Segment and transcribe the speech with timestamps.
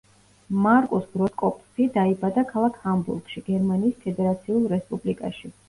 [0.61, 5.57] მარკუს გროსკოპფი დაიბადა ქალაქ ჰამბურგში, გერმანიის ფედერაციულ რესპუბლიკაში.